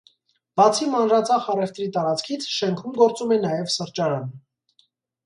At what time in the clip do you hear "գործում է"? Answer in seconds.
3.03-3.39